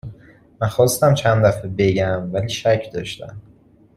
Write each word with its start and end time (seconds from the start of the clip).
من 0.61 0.67
خواستم 0.67 1.13
چند 1.13 1.45
دفعه 1.45 1.69
بگم 1.77 2.33
ولی 2.33 2.49
شک 2.49 2.89
داشتم 2.93 3.41